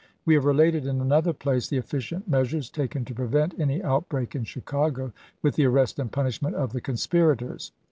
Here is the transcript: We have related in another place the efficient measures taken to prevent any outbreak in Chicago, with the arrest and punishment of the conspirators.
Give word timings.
We 0.25 0.33
have 0.33 0.45
related 0.45 0.87
in 0.87 0.99
another 0.99 1.31
place 1.31 1.67
the 1.67 1.77
efficient 1.77 2.27
measures 2.27 2.71
taken 2.71 3.05
to 3.05 3.13
prevent 3.13 3.59
any 3.59 3.83
outbreak 3.83 4.33
in 4.33 4.45
Chicago, 4.45 5.13
with 5.43 5.53
the 5.57 5.65
arrest 5.65 5.99
and 5.99 6.11
punishment 6.11 6.55
of 6.55 6.73
the 6.73 6.81
conspirators. 6.81 7.71